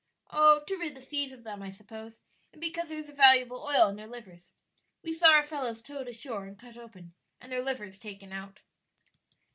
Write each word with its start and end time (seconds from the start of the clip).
"Oh, 0.31 0.63
to 0.65 0.77
rid 0.79 0.95
the 0.95 0.99
seas 1.01 1.31
of 1.31 1.43
them, 1.43 1.61
I 1.61 1.69
suppose, 1.69 2.21
and 2.51 2.59
because 2.59 2.89
there 2.89 2.97
is 2.97 3.07
a 3.07 3.13
valuable 3.13 3.61
oil 3.61 3.87
in 3.87 3.97
their 3.97 4.07
livers. 4.07 4.49
We 5.03 5.13
saw 5.13 5.27
our 5.27 5.43
fellows 5.45 5.83
towed 5.83 6.07
ashore 6.07 6.45
and 6.47 6.57
cut 6.57 6.75
open 6.75 7.13
and 7.39 7.51
their 7.51 7.61
livers 7.63 7.99
taken 7.99 8.33
out." 8.33 8.61